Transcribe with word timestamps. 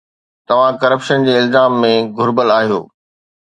توهان 0.47 0.73
ڪرپشن 0.83 1.19
جي 1.27 1.33
الزامن 1.41 1.79
۾ 1.87 1.93
گھريل 2.19 2.49
آهيو. 2.59 2.81